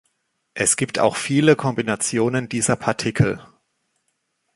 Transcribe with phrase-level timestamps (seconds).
[0.55, 3.39] Es gibt auch viele Kombinationen dieser Partikel.